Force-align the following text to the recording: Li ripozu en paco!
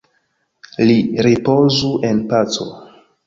Li 0.91 0.95
ripozu 1.27 1.91
en 2.09 2.23
paco! 2.33 2.69